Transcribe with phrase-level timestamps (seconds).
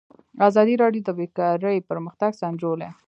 [0.47, 2.89] ازادي راډیو د بیکاري پرمختګ سنجولی.